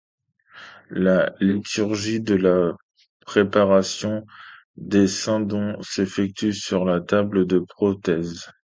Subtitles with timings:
[0.89, 2.75] La Liturgie de la
[3.23, 4.25] Préparation
[4.75, 8.49] des Saints Dons s'effectue sur la Table de prothèse.